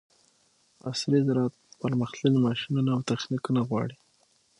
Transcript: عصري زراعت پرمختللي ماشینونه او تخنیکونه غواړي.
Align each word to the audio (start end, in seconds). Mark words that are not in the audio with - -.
عصري 0.89 1.19
زراعت 1.27 1.53
پرمختللي 1.81 2.39
ماشینونه 2.45 2.91
او 2.95 3.01
تخنیکونه 3.11 3.61
غواړي. 3.69 3.95